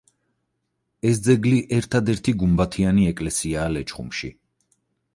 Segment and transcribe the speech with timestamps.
[1.09, 4.37] ეს ძეგლი ერთადერთი გუმბათიანი ეკლესიაა ლეჩხუმში.